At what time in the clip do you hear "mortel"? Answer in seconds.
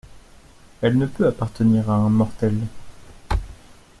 2.09-2.57